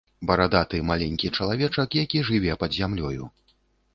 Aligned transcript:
Барадаты, 0.29 0.79
маленькі 0.91 1.31
чалавечак, 1.41 1.97
які 2.03 2.23
жыве 2.29 2.57
пад 2.63 2.71
зямлёю. 2.79 3.23